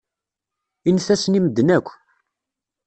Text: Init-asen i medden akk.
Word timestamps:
Init-asen 0.89 1.37
i 1.37 1.39
medden 1.43 1.69
akk. 1.77 1.87